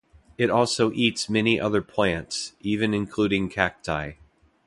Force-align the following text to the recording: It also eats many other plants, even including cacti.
It 0.35 0.49
also 0.49 0.91
eats 0.93 1.29
many 1.29 1.59
other 1.59 1.83
plants, 1.83 2.53
even 2.61 2.91
including 2.91 3.49
cacti. 3.49 4.13